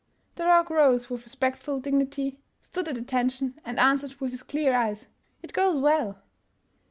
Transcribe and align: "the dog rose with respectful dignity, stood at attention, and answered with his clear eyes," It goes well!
"the 0.35 0.43
dog 0.45 0.71
rose 0.71 1.11
with 1.11 1.21
respectful 1.21 1.79
dignity, 1.79 2.39
stood 2.63 2.87
at 2.87 2.97
attention, 2.97 3.59
and 3.63 3.79
answered 3.79 4.15
with 4.19 4.31
his 4.31 4.41
clear 4.41 4.75
eyes," 4.75 5.05
It 5.43 5.53
goes 5.53 5.77
well! 5.77 6.23